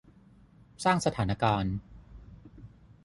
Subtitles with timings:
[0.83, 1.75] สร้างสถานการณ์